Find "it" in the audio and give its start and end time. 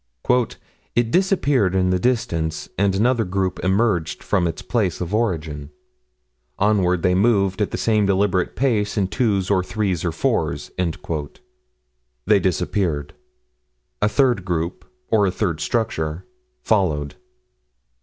0.95-1.11